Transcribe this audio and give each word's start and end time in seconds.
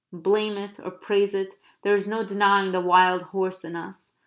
Blame 0.11 0.57
it 0.57 0.79
or 0.79 0.89
praise 0.89 1.35
it, 1.35 1.59
there 1.83 1.93
is 1.93 2.07
no 2.07 2.23
denying 2.23 2.71
the 2.71 2.81
wild 2.81 3.21
horse 3.21 3.63
in 3.63 3.75
us. 3.75 4.13